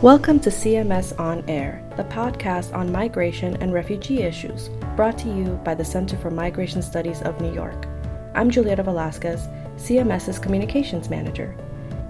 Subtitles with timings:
[0.00, 5.60] Welcome to CMS On Air, the podcast on migration and refugee issues, brought to you
[5.64, 7.88] by the Center for Migration Studies of New York.
[8.32, 11.52] I'm Julieta Velasquez, CMS's Communications Manager.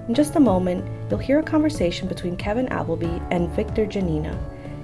[0.06, 4.38] In just a moment, you'll hear a conversation between Kevin Appleby and Victor Genina.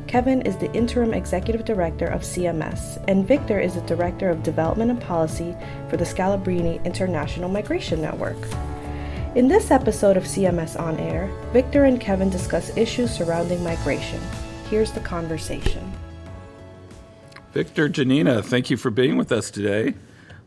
[0.07, 4.91] Kevin is the Interim Executive Director of CMS, and Victor is the Director of Development
[4.91, 5.55] and Policy
[5.91, 8.39] for the Scalabrini International Migration Network.
[9.35, 14.21] In this episode of CMS On Air, Victor and Kevin discuss issues surrounding migration.
[14.71, 15.93] Here's the conversation.
[17.53, 19.95] Victor Genina, thank you for being with us today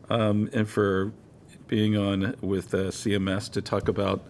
[0.08, 1.12] um, and for
[1.66, 4.24] being on with uh, CMS to talk about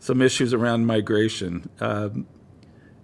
[0.00, 1.70] some issues around migration.
[1.78, 2.26] Um,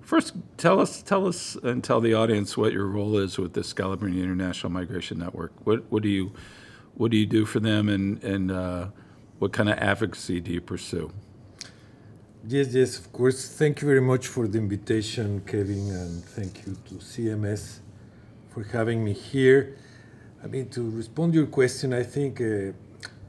[0.01, 3.61] first, tell us, tell us, and tell the audience what your role is with the
[3.61, 5.53] Scalabrini International Migration Network.
[5.65, 6.33] What, what do you,
[6.95, 8.89] what do you do for them, and and uh,
[9.41, 11.11] what kind of advocacy do you pursue?
[12.47, 13.49] Yes, yes, of course.
[13.49, 17.81] Thank you very much for the invitation, Kevin, and thank you to CMS
[18.51, 19.79] for having me here.
[20.45, 22.73] I mean, to respond to your question, I think uh,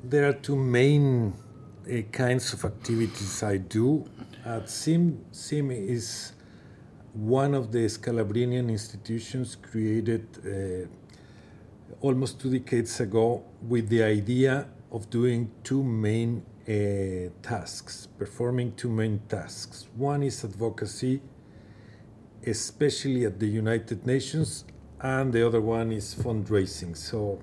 [0.03, 1.33] there are two main
[1.89, 4.05] uh, kinds of activities I do.
[4.45, 6.33] At SIM, SIM is
[7.13, 10.88] one of the Scalabrinian institutions created uh,
[12.02, 18.89] almost two decades ago with the idea of doing two main uh, tasks, performing two
[18.89, 19.88] main tasks.
[19.95, 21.22] One is advocacy,
[22.45, 24.66] especially at the United Nations,
[25.00, 26.95] and the other one is fundraising.
[26.95, 27.39] So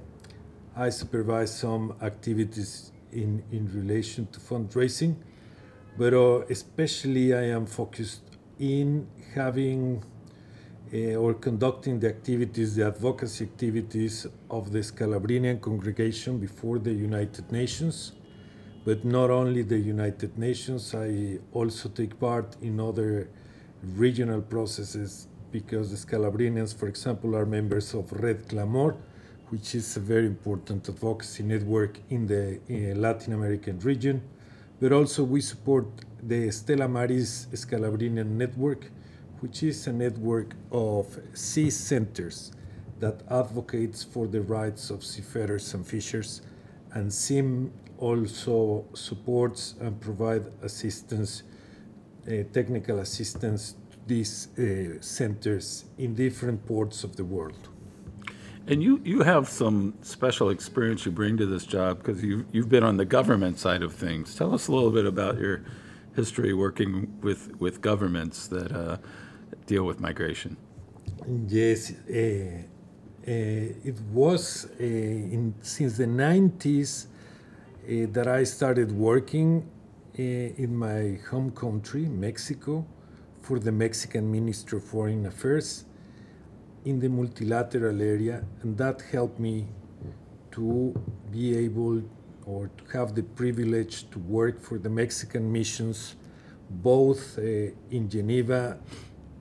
[0.77, 5.17] I supervise some activities in, in relation to fundraising,
[5.97, 8.23] but uh, especially I am focused
[8.59, 10.05] in having
[10.91, 17.53] Uh, or conducting the activities, the advocacy activities of the Scalabrinian congregation before the United
[17.53, 18.13] Nations.
[18.87, 23.29] But not only the United Nations, I also take part in other
[23.83, 28.97] regional processes because the Scalabrinians, for example, are members of Red Clamor,
[29.51, 34.23] which is a very important advocacy network in the in Latin American region.
[34.81, 35.87] But also we support
[36.23, 38.91] the Stella Maris Scalabrinian network,
[39.41, 42.53] which is a network of sea centers
[43.01, 46.43] that advocates for the rights of seafarers and fishers.
[46.93, 51.43] And SIM also supports and provide assistance,
[52.27, 57.69] uh, technical assistance to these uh, centers in different ports of the world.
[58.67, 62.69] And you, you have some special experience you bring to this job because you've, you've
[62.69, 64.35] been on the government side of things.
[64.35, 65.65] Tell us a little bit about your
[66.15, 68.99] history working with, with governments that uh,
[69.69, 70.57] deal with migration?
[71.47, 77.07] Yes, uh, uh, it was uh, in, since the 90s
[77.87, 79.67] that I started working
[80.15, 82.85] in my home country, Mexico,
[83.41, 85.85] for the Mexican Ministry of Foreign Affairs
[86.85, 89.67] in the multilateral area, and that helped me
[90.51, 90.95] to
[91.31, 92.03] be able
[92.45, 96.17] or to have the privilege to work for the Mexican missions
[96.71, 97.43] both uh,
[97.91, 98.79] in Geneva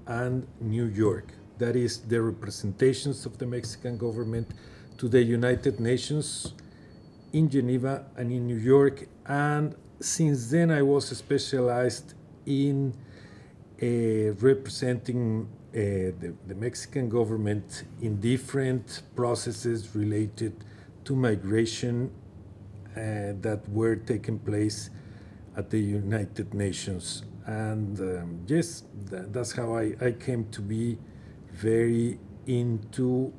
[0.08, 1.34] and New York.
[1.58, 4.48] That is the representations of the Mexican government
[4.98, 6.54] to the United Nations
[7.34, 9.08] in Geneva and in New York.
[9.26, 12.14] And since then, I was specialized
[12.46, 12.94] in
[13.82, 13.86] uh,
[14.40, 20.54] representing uh, the, the, Mexican government in different processes related
[21.04, 22.10] to migration
[22.96, 24.90] uh, that were taking place
[25.56, 30.98] at the United Nations and um, yes, that, that's how I, I came to be
[31.54, 33.34] very into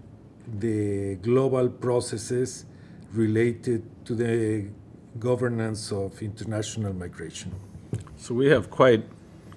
[0.58, 2.64] the global processes
[3.12, 4.68] related to the
[5.18, 7.54] governance of international migration.
[8.16, 9.04] So we have quite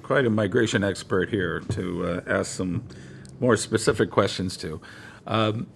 [0.04, 2.84] quite a migration expert here to uh, ask some
[3.40, 4.82] more specific questions to.
[5.28, 5.68] Um,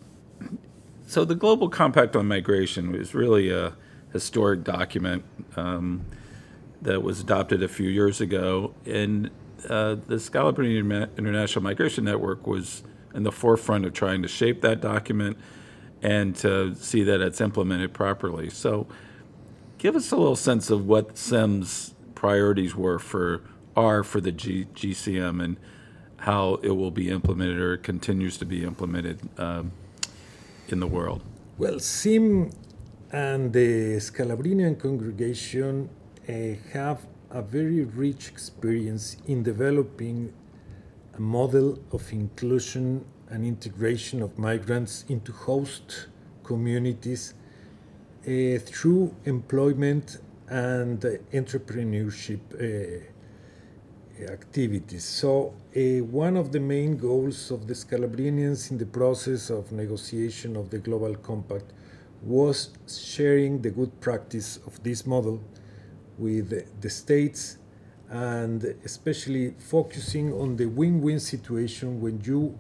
[1.08, 3.74] so the Global Compact on Migration is really a
[4.12, 5.24] historic document.
[5.56, 6.06] Um,
[6.86, 8.74] that was adopted a few years ago.
[8.86, 9.30] And
[9.70, 12.84] uh, the Scalabrini International Migration Network was
[13.14, 15.38] in the forefront of trying to shape that document
[16.02, 18.50] and to see that it's implemented properly.
[18.50, 18.88] So,
[19.78, 23.42] give us a little sense of what SIM's priorities were for
[23.76, 25.58] are for the G- GCM and
[26.18, 29.72] how it will be implemented or continues to be implemented um,
[30.68, 31.22] in the world.
[31.58, 32.52] Well, SIM
[33.12, 35.90] and the Scalabrinian congregation
[36.28, 40.34] have a very rich experience in developing
[41.18, 46.08] a model of inclusion and integration of migrants into host
[46.44, 47.34] communities
[48.28, 50.18] uh, through employment
[50.48, 53.04] and uh, entrepreneurship uh,
[54.32, 55.04] activities.
[55.04, 60.56] So, uh, one of the main goals of the Scalabrinians in the process of negotiation
[60.56, 61.74] of the Global Compact
[62.22, 65.42] was sharing the good practice of this model
[66.18, 67.58] with the states
[68.10, 72.58] and especially focusing on the win win situation when you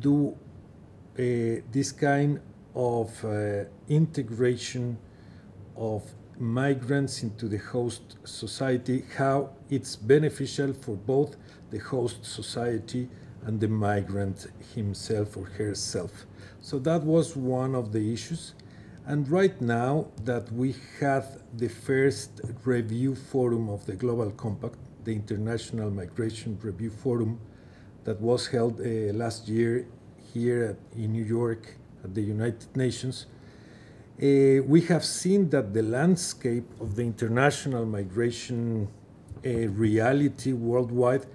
[0.00, 0.36] do
[1.18, 2.40] uh, this kind
[2.74, 4.98] of uh, integration
[5.76, 6.02] of
[6.38, 11.36] migrants into the host society, how it's beneficial for both
[11.70, 13.08] the host society
[13.46, 16.26] and the migrant himself or herself.
[16.60, 18.54] So that was one of the issues.
[19.08, 21.24] And right now that we had
[21.56, 27.38] the first review forum of the Global Compact, the International Migration Review Forum,
[28.02, 29.86] that was held uh, last year
[30.34, 33.26] here at, in New York at the United Nations,
[34.20, 38.88] uh, we have seen that the landscape of the international migration
[39.44, 41.26] uh, reality worldwide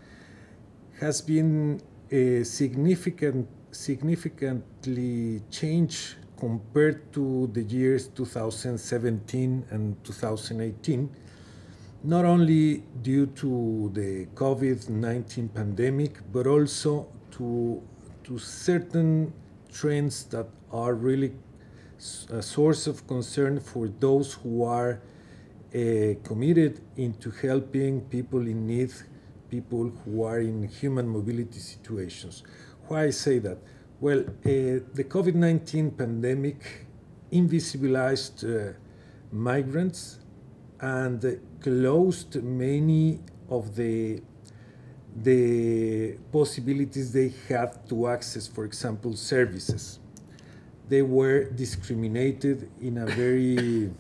[1.00, 1.82] has been
[2.12, 11.08] uh, significant, significantly changed compared to the years 2017 and 2018,
[12.04, 17.80] not only due to the COVID 19 pandemic, but also to,
[18.24, 19.32] to certain
[19.72, 21.32] trends that are really
[22.32, 28.92] a source of concern for those who are uh, committed into helping people in need,
[29.52, 32.42] people who are in human mobility situations.
[32.88, 33.60] Why I say that?
[34.02, 36.88] Well, uh, the COVID 19 pandemic
[37.32, 38.74] invisibilized uh,
[39.32, 40.18] migrants
[40.80, 44.24] and closed many of the
[45.16, 50.00] the possibilities they had to access, for example, services.
[50.90, 53.92] They were discriminated in a very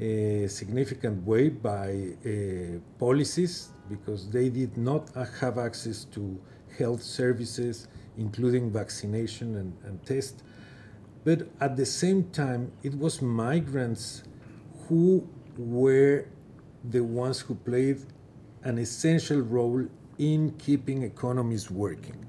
[0.00, 1.90] uh, significant way by
[2.26, 5.10] uh, policies because they did not
[5.40, 6.40] have access to
[6.76, 7.86] health services,
[8.18, 10.42] including vaccination and, and test.
[11.24, 14.22] But at the same time, it was migrants
[14.88, 16.26] who were
[16.90, 18.00] the ones who played
[18.64, 19.86] an essential role
[20.18, 22.24] in keeping economies working.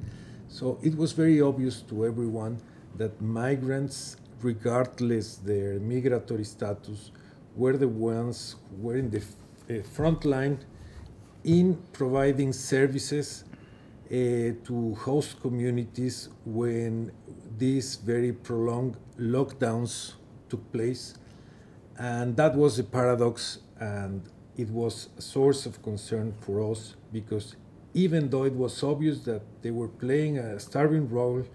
[0.47, 2.61] So it was very obvious to everyone
[2.97, 7.11] that migrants, regardless their migratory status,
[7.55, 9.21] were the ones who were in the
[9.69, 10.59] uh, front line
[11.43, 13.45] in providing services
[14.11, 17.09] Uh, to host communities when
[17.57, 20.15] these very prolonged lockdowns
[20.49, 21.13] took place.
[21.97, 24.21] And that was a paradox, and
[24.57, 27.55] it was a source of concern for us because
[27.93, 31.45] even though it was obvious that they were playing a starving role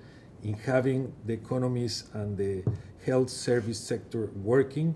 [0.42, 2.64] in having the economies and the
[3.04, 4.94] health service sector working,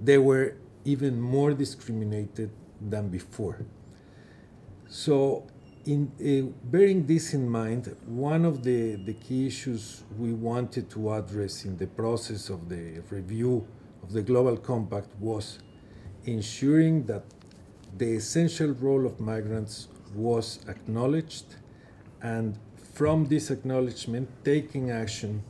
[0.00, 0.54] they were
[0.84, 2.50] even more discriminated
[2.80, 3.66] than before.
[4.88, 5.46] So,
[5.84, 11.12] in uh, bearing this in mind, one of the, the key issues we wanted to
[11.12, 13.66] address in the process of the review
[14.02, 15.58] of the Global Compact was
[16.24, 17.24] ensuring that
[17.98, 21.56] the essential role of migrants was acknowledged
[22.22, 22.58] and
[22.94, 25.42] from this acknowledgement, taking action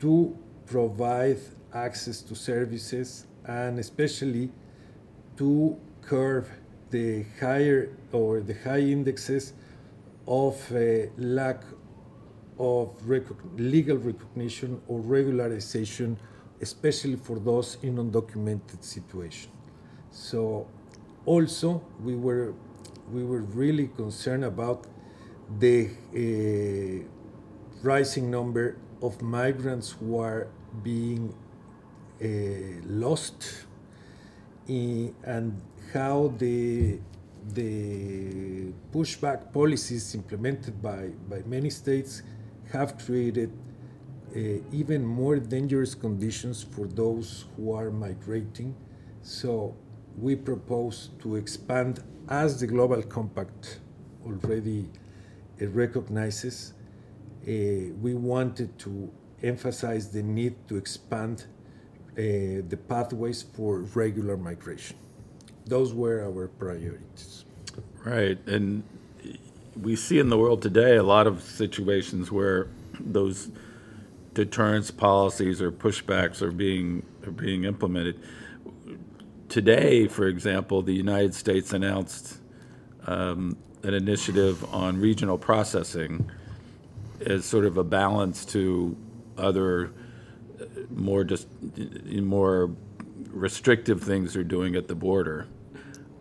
[0.00, 0.36] to
[0.66, 1.38] provide
[1.74, 4.50] access to services and especially
[5.36, 6.46] to curb
[6.94, 7.80] the higher
[8.12, 9.52] or the high indexes
[10.28, 10.78] of uh,
[11.18, 11.60] lack
[12.58, 16.16] of rec- legal recognition or regularization,
[16.60, 19.50] especially for those in undocumented situation.
[20.12, 20.68] So,
[21.26, 22.54] also we were
[23.12, 24.86] we were really concerned about
[25.58, 27.04] the uh,
[27.82, 30.46] rising number of migrants who are
[30.82, 31.34] being
[32.22, 32.26] uh,
[32.86, 33.66] lost
[34.68, 35.60] in, and
[35.94, 36.98] how the
[37.52, 42.22] the pushback policies implemented by, by many states
[42.72, 43.52] have created
[44.34, 44.40] uh,
[44.72, 48.74] even more dangerous conditions for those who are migrating.
[49.22, 49.76] So
[50.18, 53.80] we propose to expand, as the Global Compact
[54.24, 54.88] already
[55.58, 56.72] it recognizes,
[57.46, 57.50] uh,
[58.00, 64.96] we wanted to emphasize the need to expand uh, the pathways for regular migration.
[65.66, 67.44] Those were our priorities.
[68.04, 68.38] Right.
[68.46, 68.82] And
[69.80, 72.68] we see in the world today a lot of situations where
[73.00, 73.50] those
[74.34, 78.20] deterrence policies or pushbacks are being are being implemented.
[79.48, 82.38] Today, for example, the United States announced
[83.06, 86.28] um, an initiative on regional processing
[87.24, 88.96] as sort of a balance to
[89.38, 89.92] other
[90.60, 92.70] uh, more just more
[93.34, 95.46] restrictive things they're doing at the border.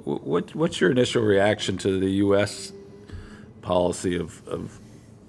[0.03, 2.73] what, what's your initial reaction to the U.S.
[3.61, 4.79] policy of, of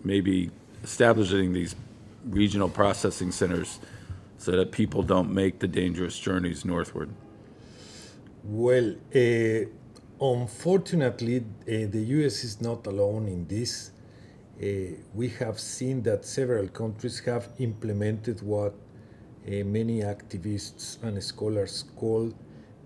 [0.02, 0.50] maybe
[0.82, 1.76] establishing these
[2.24, 3.78] regional processing centers
[4.38, 7.10] so that people don't make the dangerous journeys northward?
[8.42, 9.60] Well, uh,
[10.20, 13.90] unfortunately, uh, the US is not alone in this.
[14.60, 18.74] Uh, we have seen that several countries have implemented what
[19.46, 22.32] many activists and scholars call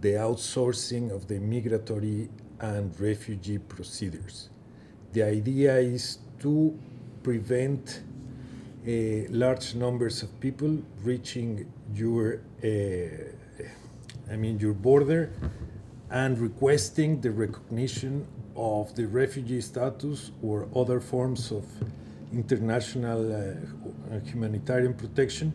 [0.00, 2.28] the outsourcing of the migratory
[2.60, 4.48] and refugee procedures.
[5.12, 6.78] The idea is to
[7.22, 8.02] prevent
[8.86, 8.90] uh,
[9.30, 15.30] large numbers of people reaching your, uh, I mean, your border
[16.10, 21.64] and requesting the recognition of the refugee status or other forms of
[22.32, 25.52] international uh, humanitarian protection.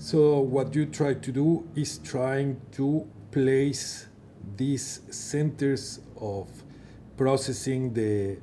[0.00, 4.06] So what you try to do is trying to place
[4.56, 6.48] these centers of
[7.18, 8.38] processing the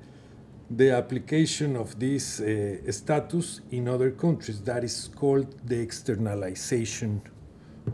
[0.70, 4.62] the application of this uh, status in other countries.
[4.62, 7.24] That is called the externalization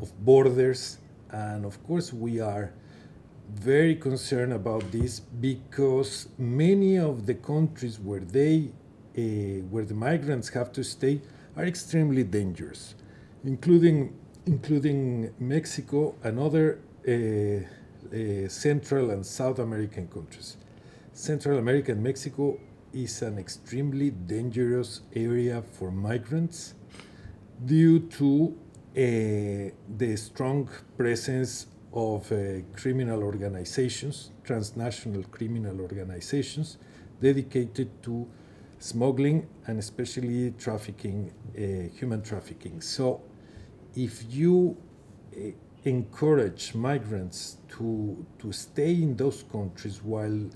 [0.02, 0.98] of borders.
[1.32, 2.74] And of course, we are
[3.54, 8.72] very concerned about this because many of the countries where they
[9.18, 9.22] uh,
[9.72, 11.22] where the migrants have to stay
[11.56, 12.96] are extremely dangerous,
[13.44, 14.14] including
[14.46, 20.58] including Mexico and other uh, uh, Central and South American countries.
[21.14, 22.60] Central America and Mexico
[22.94, 26.74] is an extremely dangerous area for migrants
[27.66, 28.56] due to
[28.96, 36.78] uh, the strong presence of uh, criminal organizations, transnational criminal organizations,
[37.22, 38.28] dedicated to
[38.80, 42.82] smuggling and especially trafficking, uh, human trafficking.
[42.82, 43.22] So,
[43.96, 44.76] if you
[45.36, 45.52] uh,
[45.84, 50.50] encourage migrants to, to stay in those countries while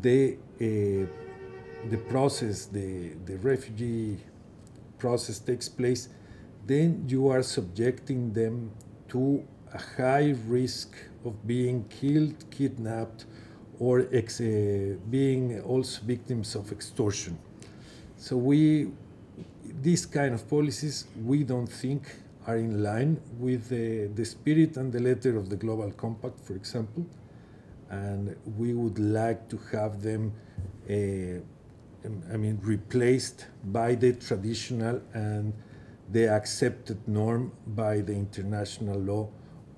[0.00, 1.06] they, uh,
[1.90, 4.18] the process, the, the refugee
[4.98, 6.08] process takes place,
[6.66, 8.70] then you are subjecting them
[9.08, 9.42] to
[9.74, 13.24] a high risk of being killed, kidnapped,
[13.78, 17.36] or ex- uh, being also victims of extortion.
[18.16, 18.92] So we,
[19.82, 22.02] these kind of policies, we don't think
[22.46, 26.54] are in line with the, the spirit and the letter of the Global Compact, for
[26.54, 27.06] example,
[27.90, 30.32] and we would like to have them,
[30.90, 31.40] uh,
[32.32, 35.52] I mean, replaced by the traditional and
[36.10, 39.28] the accepted norm by the international law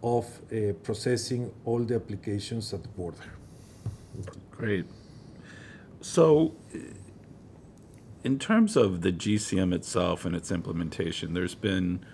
[0.03, 3.19] of uh, processing all the applications at the border.
[4.51, 4.87] Great.
[6.01, 6.55] So,
[8.23, 12.05] in terms of the GCM itself and its implementation, there's been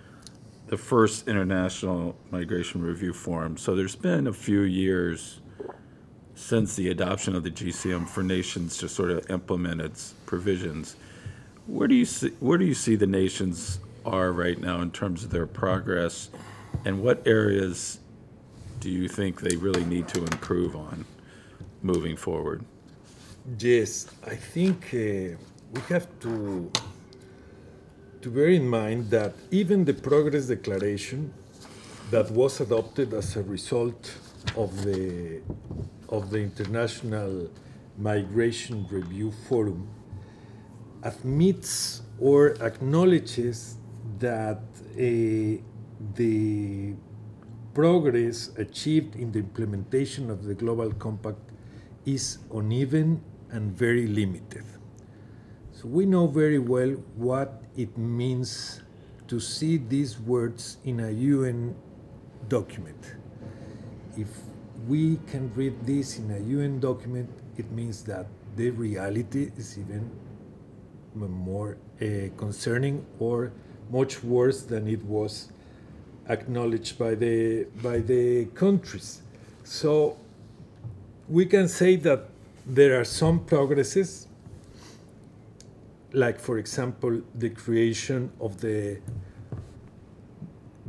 [0.70, 3.56] the first International Migration Review Forum.
[3.56, 5.40] So, there's been a few years
[6.36, 10.94] since the adoption of the GCM for nations to sort of implement its provisions.
[11.66, 15.24] Where do you see, where do you see the nations are right now in terms
[15.24, 16.30] of their progress?
[16.84, 17.98] And what areas
[18.78, 21.04] do you think they really need to improve on
[21.82, 22.64] moving forward?
[23.58, 25.36] Yes, I think uh,
[25.72, 26.70] we have to
[28.22, 31.32] to bear in mind that even the progress declaration
[32.10, 34.12] that was adopted as a result
[34.56, 35.40] of the
[36.08, 37.48] of the International
[37.96, 39.88] Migration Review Forum
[41.02, 43.76] admits or acknowledges
[44.18, 45.62] that uh,
[46.14, 46.94] the
[47.72, 51.38] progress achieved in the implementation of the Global Compact
[52.04, 54.64] is uneven and very limited.
[55.80, 58.82] So we know very well what it means
[59.28, 61.74] to see these words in a UN
[62.48, 63.14] document.
[64.14, 64.28] If
[64.86, 70.10] we can read this in a UN document, it means that the reality is even
[71.14, 73.50] more uh, concerning or
[73.90, 75.50] much worse than it was
[76.28, 79.22] acknowledged by the by the countries.
[79.64, 80.18] So
[81.26, 82.28] we can say that
[82.66, 84.26] there are some progresses,
[86.12, 89.00] like for example the creation of the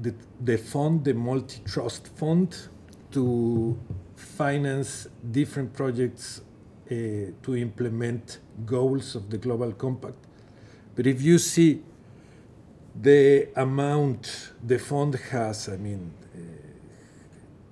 [0.02, 2.58] the, the fund, the multi-trust fund,
[3.12, 3.78] to
[4.16, 6.42] finance different projects
[6.90, 6.96] uh,
[7.44, 10.18] to implement goals of the Global Compact.
[10.96, 11.84] But if you see
[13.00, 16.40] the amount the fund has, I mean, uh,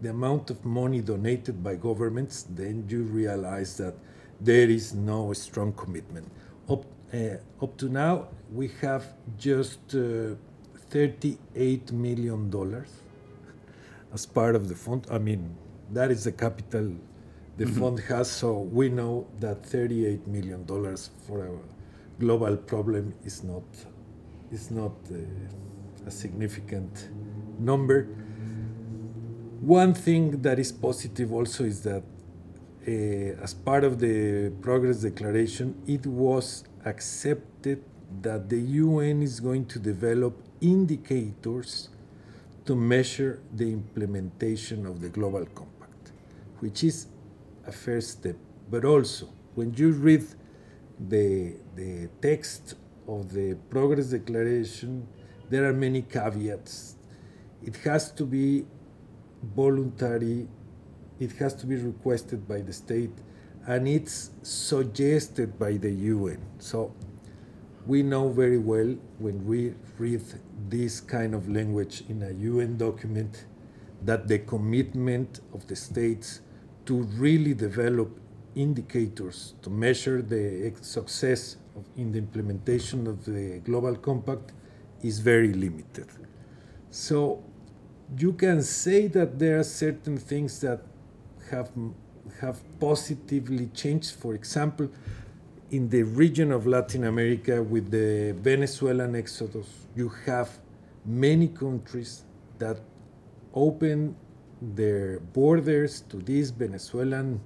[0.01, 3.95] the amount of money donated by governments, then you realize that
[4.39, 6.31] there is no strong commitment.
[6.69, 6.85] Up,
[7.61, 10.35] up to now, we have just uh,
[10.91, 12.85] $38 million
[14.13, 15.07] as part of the fund.
[15.11, 15.55] I mean,
[15.91, 16.93] that is the capital
[17.57, 17.79] the mm-hmm.
[17.79, 18.29] fund has.
[18.31, 21.51] So we know that 38 million dollars for a
[22.19, 23.63] global problem is not
[24.51, 27.09] is not uh, a significant
[27.59, 28.07] number.
[29.61, 32.03] One thing that is positive also is that
[32.87, 37.83] uh, as part of the progress declaration, it was accepted
[38.21, 41.89] that the UN is going to develop indicators
[42.65, 46.11] to measure the implementation of the Global Compact,
[46.59, 47.07] which is
[47.65, 48.35] a first step.
[48.69, 50.25] But also, when you read
[50.99, 52.75] the, the text
[53.07, 55.07] of the Progress Declaration,
[55.49, 56.95] there are many caveats.
[57.63, 58.65] It has to be
[59.55, 60.47] voluntary,
[61.19, 63.11] it has to be requested by the state,
[63.67, 66.39] and it's suggested by the UN.
[66.59, 66.93] So
[67.85, 70.21] we know very well when we read
[70.69, 73.45] this kind of language in a UN document
[74.03, 76.41] that the commitment of the states
[76.85, 78.09] to really develop
[78.55, 84.51] indicators to measure the success of, in the implementation of the Global Compact
[85.03, 86.07] is very limited.
[86.89, 87.43] So
[88.17, 90.81] you can say that there are certain things that
[91.51, 91.71] have
[92.41, 94.15] have positively changed.
[94.15, 94.89] For example,
[95.71, 100.49] in the region of Latin America with the Venezuelan exodus, you have
[101.05, 102.23] many countries
[102.57, 102.77] that
[103.53, 104.15] open
[104.61, 107.39] their borders to these Venezuelan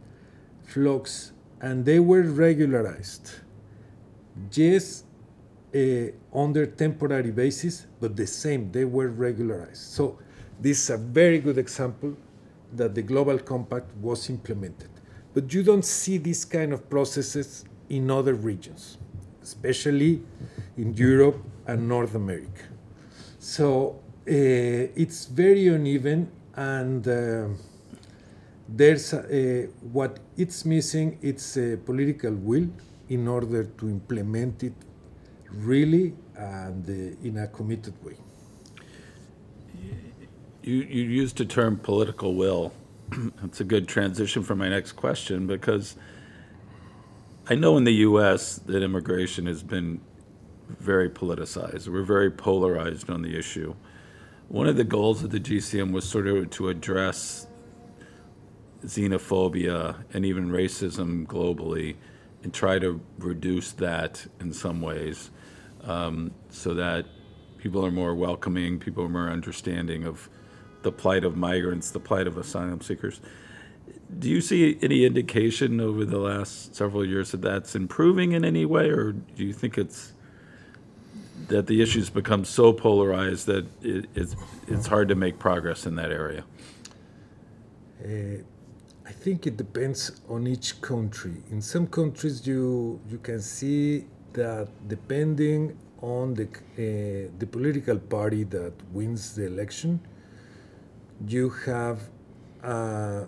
[0.63, 3.31] flocks and they were regularized.
[4.51, 5.03] Yes,
[5.75, 9.77] uh, under temporary basis, but the same, they were regularized.
[9.77, 10.19] So
[10.59, 12.15] this is a very good example
[12.77, 14.89] that the Global Compact was implemented.
[15.33, 18.97] But you don't see these kind of processes in other regions,
[19.41, 20.21] especially
[20.77, 21.37] in Europe
[21.67, 22.63] and North America.
[23.39, 24.31] So uh,
[24.95, 27.47] it's very uneven, and uh,
[28.69, 31.17] there's a, what it's missing.
[31.21, 32.67] It's a political will
[33.09, 34.73] in order to implement it
[35.51, 38.17] really and uh, in a committed way.
[40.63, 42.71] You, you used the term political will.
[43.11, 45.97] That's a good transition for my next question because
[47.49, 48.55] I know in the U.S.
[48.65, 49.99] that immigration has been
[50.79, 51.89] very politicized.
[51.89, 53.75] We're very polarized on the issue.
[54.47, 57.45] One of the goals of the GCM was sort of to address
[58.85, 61.95] xenophobia and even racism globally
[62.43, 65.29] and try to reduce that in some ways
[65.83, 67.05] um, so that
[67.57, 70.29] people are more welcoming, people are more understanding of
[70.83, 73.21] the plight of migrants, the plight of asylum seekers.
[74.19, 78.65] Do you see any indication over the last several years that that's improving in any
[78.65, 80.13] way, or do you think it's
[81.47, 84.35] that the issues become so polarized that it, it's
[84.67, 86.43] it's hard to make progress in that area?
[88.03, 88.43] Uh,
[89.05, 91.35] I think it depends on each country.
[91.51, 98.43] In some countries, you you can see that depending on the uh, the political party
[98.43, 99.99] that wins the election,
[101.27, 101.99] you have
[102.63, 103.27] a,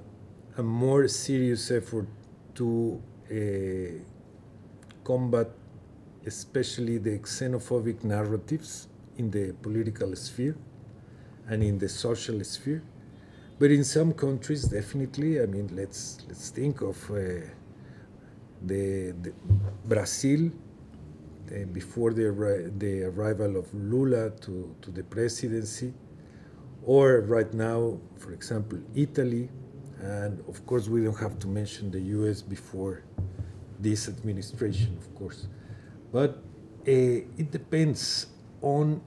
[0.58, 2.08] a more serious effort
[2.56, 3.36] to uh,
[5.04, 5.50] combat,
[6.26, 10.56] especially the xenophobic narratives in the political sphere
[11.48, 12.84] and in the social sphere.
[13.58, 17.16] But in some countries, definitely, I mean, let's let's think of uh,
[18.62, 19.34] the, the
[19.86, 25.94] Brazil uh, before the, the arrival of Lula to, to the presidency,
[26.86, 29.50] or right now, for example, Italy,
[30.00, 33.04] and of course, we don't have to mention the US before
[33.80, 35.48] this administration, of course.
[36.12, 36.38] But
[36.88, 38.28] uh, it depends
[38.62, 39.02] on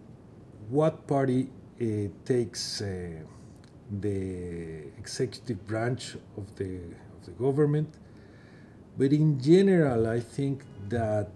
[0.68, 1.48] what party
[1.80, 1.84] uh,
[2.24, 3.10] takes uh,
[4.00, 6.76] the executive branch of the,
[7.14, 7.94] of the government.
[8.98, 11.30] But in general, I think that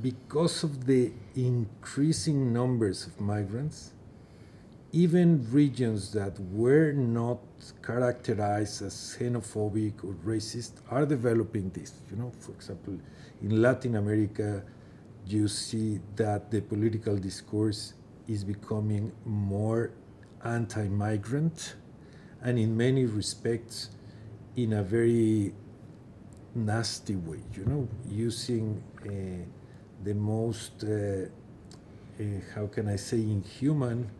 [0.00, 3.92] because of the increasing numbers of migrants,
[4.92, 7.38] even regions that were not
[7.82, 11.92] characterized as xenophobic or racist are developing this.
[12.10, 12.98] You know, for example,
[13.40, 14.62] in Latin America,
[15.26, 17.94] you see that the political discourse
[18.26, 19.92] is becoming more
[20.44, 21.76] anti-migrant,
[22.42, 23.90] and in many respects,
[24.56, 25.54] in a very
[26.54, 29.59] nasty way, you know, using uh,
[30.04, 34.10] the most, uh, uh, how can I say, inhuman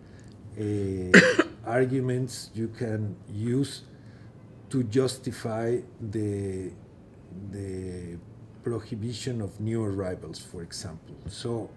[0.58, 3.82] uh, arguments you can use
[4.70, 6.70] to justify the,
[7.50, 8.18] the
[8.62, 11.16] prohibition of new arrivals, for example.
[11.28, 11.70] So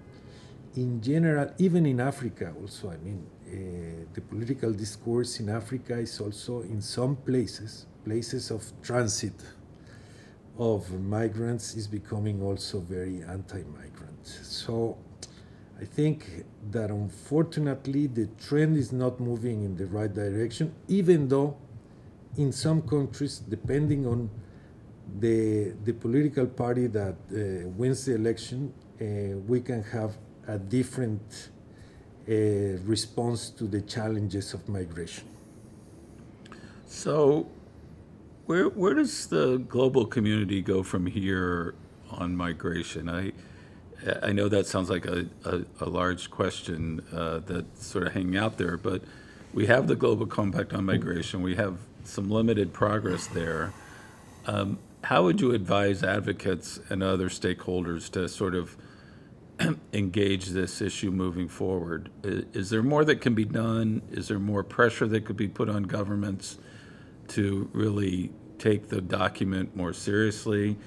[0.75, 6.19] in general, even in Africa, also, I mean, uh, the political discourse in Africa is
[6.19, 9.33] also in some places, places of transit
[10.57, 14.25] of migrants, is becoming also very anti migrant.
[14.25, 14.97] So
[15.81, 21.57] I think that unfortunately the trend is not moving in the right direction, even though
[22.37, 24.29] in some countries, depending on
[25.19, 30.15] the, the political party that uh, wins the election, uh, we can have
[30.47, 31.49] a different
[32.29, 32.33] uh,
[32.85, 35.27] response to the challenges of migration.
[36.85, 37.47] So,
[38.45, 41.75] where where does the global community go from here
[42.09, 43.09] on migration?
[43.09, 43.33] I
[44.21, 48.35] I know that sounds like a, a, a large question uh, that's sort of hanging
[48.35, 49.01] out there, but
[49.53, 51.41] we have the Global Compact on Migration.
[51.41, 53.71] We have some limited progress there.
[54.45, 58.75] Um, how would you advise advocates and other stakeholders to sort of
[59.93, 62.09] engage this issue moving forward?
[62.23, 64.01] Is there more that can be done?
[64.11, 66.57] Is there more pressure that could be put on governments
[67.33, 70.77] to really take the document more seriously,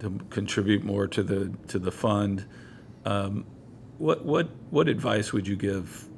[0.00, 2.44] to contribute more to the to the fund?
[3.04, 3.44] Um,
[3.98, 6.08] what what what advice would you give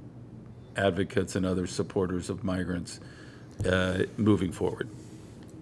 [0.76, 3.00] advocates and other supporters of migrants
[3.66, 4.88] uh, moving forward?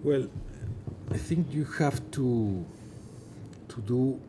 [0.03, 0.27] Well,
[1.11, 2.65] I think you have to
[3.69, 4.19] to do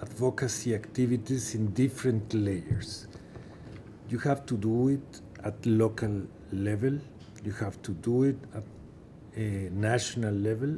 [0.00, 3.06] advocacy activities in different layers.
[4.08, 6.98] You have to do it at local level.
[7.44, 8.64] You have to do it at
[9.38, 10.76] a national level,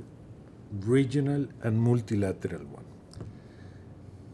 [0.80, 2.84] regional and multilateral one.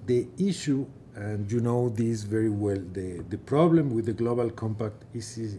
[0.07, 5.05] The issue, and you know this very well, the, the problem with the Global Compact
[5.15, 5.59] is, is,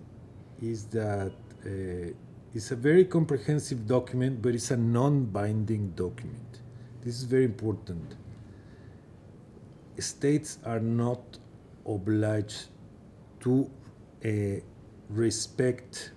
[0.62, 1.32] is that
[1.66, 2.14] uh,
[2.54, 6.60] it's a very comprehensive document, but it's a non-binding document.
[7.04, 8.16] This is very important
[10.02, 11.38] states are not
[11.86, 12.68] obliged
[13.40, 13.70] to
[14.26, 14.30] uh,
[15.10, 16.12] respect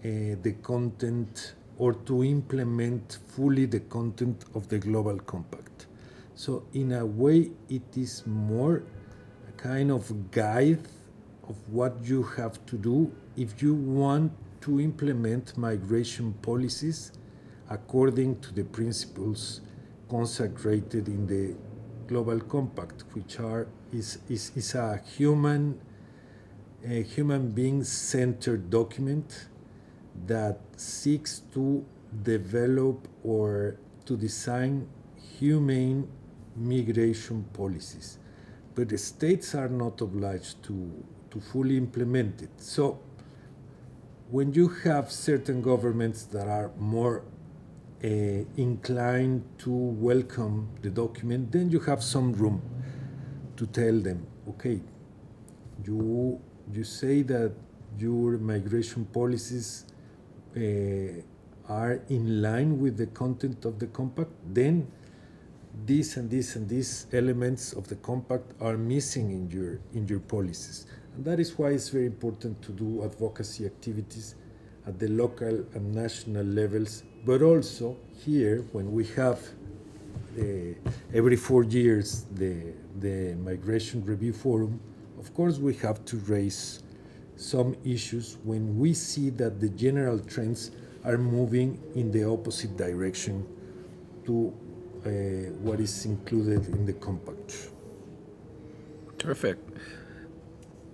[0.00, 5.86] uh, the content or to implement fully the content of the Global Compact.
[6.34, 8.82] So, in a way, it is more
[9.48, 10.86] a kind of guide
[11.48, 17.12] of what you have to do if you want to implement migration policies
[17.70, 19.60] according to the principles
[20.10, 21.56] consecrated in the
[22.06, 25.80] Global Compact, which are is, is, is a human
[26.86, 29.48] a human being centered document
[30.26, 31.84] that seeks to
[32.22, 34.88] develop or to design
[35.38, 36.08] humane
[36.56, 38.18] migration policies.
[38.74, 42.50] But the states are not obliged to, to fully implement it.
[42.58, 43.00] So
[44.30, 47.24] when you have certain governments that are more
[48.04, 52.62] uh, inclined to welcome the document, then you have some room
[53.56, 54.80] to tell them, okay,
[55.84, 56.40] you
[56.72, 57.52] you say that
[57.98, 59.84] your migration policies
[61.68, 64.90] are in line with the content of the compact, then
[65.86, 70.20] this and this and these elements of the compact are missing in your in your
[70.20, 70.86] policies.
[71.14, 74.34] And that is why it's very important to do advocacy activities
[74.86, 79.40] at the local and national levels but also here, when we have
[80.38, 80.42] uh,
[81.12, 84.80] every four years the, the Migration Review Forum,
[85.18, 86.82] of course, we have to raise
[87.38, 90.72] some issues when we see that the general trends
[91.04, 93.46] are moving in the opposite direction
[94.26, 94.52] to
[95.06, 95.08] uh,
[95.62, 97.70] what is included in the compact.
[99.18, 99.56] Terrific.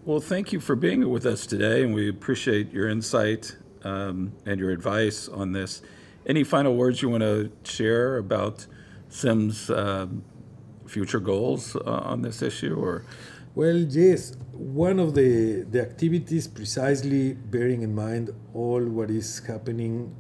[0.05, 4.61] Well, thank you for being with us today, and we appreciate your insight um, and
[4.61, 5.81] your advice on this.
[6.27, 8.67] Any final words you want to share about
[9.09, 10.07] SIM's uh,
[10.87, 13.05] future goals uh, on this issue, or?
[13.57, 14.33] Well, yes.
[14.53, 20.13] One of the, the activities, precisely bearing in mind all what is happening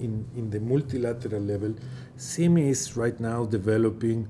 [0.00, 1.76] in, in the multilateral level,
[2.16, 4.28] SIM is right now developing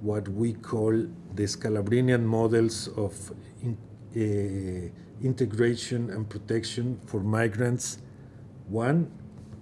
[0.00, 0.90] what we call
[1.34, 3.14] the Scalabrinian models of
[3.62, 3.78] in,
[4.16, 7.98] uh, integration and protection for migrants.
[8.66, 9.12] One,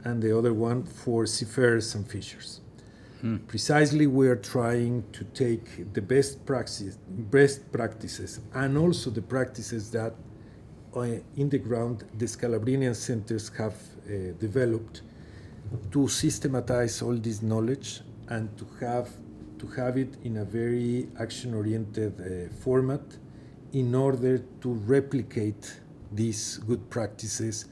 [0.04, 2.59] and the other one for seafarers and fishers.
[3.20, 3.36] Hmm.
[3.48, 9.90] Precisely, we are trying to take the best practices, best practices, and also the practices
[9.90, 10.14] that
[10.96, 11.02] uh,
[11.36, 15.02] in the ground the Scalabrinian centers have uh, developed
[15.92, 19.10] to systematize all this knowledge and to have
[19.58, 23.02] to have it in a very action-oriented uh, format
[23.74, 25.78] in order to replicate
[26.10, 27.66] these good practices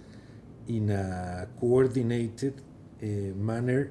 [0.68, 2.60] in a coordinated
[3.02, 3.90] uh, manner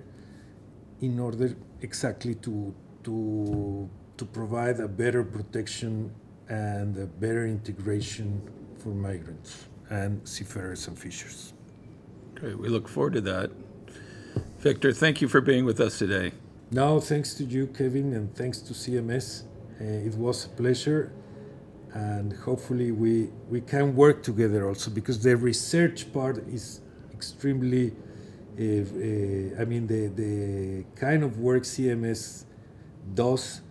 [1.01, 6.12] in order exactly to, to, to provide a better protection
[6.49, 8.41] and a better integration
[8.77, 11.53] for migrants and seafarers and fishers.
[12.36, 12.57] Great.
[12.57, 13.51] We look forward to that.
[14.60, 16.31] Victor, thank you for being with us today.
[16.71, 19.43] No, thanks to you, Kevin, and thanks to CMS.
[19.79, 21.12] Uh, it was a pleasure,
[21.93, 26.81] and hopefully we we can work together also because the research part is
[27.13, 27.93] extremely.
[28.58, 32.46] Uh, uh, I mean, the the kind of work CMS
[33.13, 33.62] does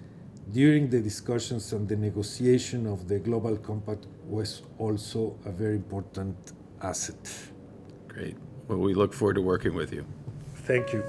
[0.52, 6.36] during the discussions and the negotiation of the global compact was also a very important
[6.82, 7.18] asset.
[8.06, 8.36] Great.
[8.68, 10.06] Well, we look forward to working with you.
[10.66, 11.02] Thank you.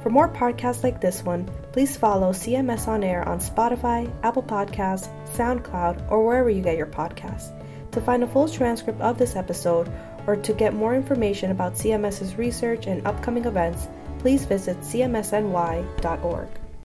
[0.01, 5.09] For more podcasts like this one, please follow CMS On Air on Spotify, Apple Podcasts,
[5.35, 7.51] SoundCloud, or wherever you get your podcasts.
[7.91, 9.91] To find a full transcript of this episode
[10.25, 13.87] or to get more information about CMS's research and upcoming events,
[14.19, 16.47] please visit cmsny.org.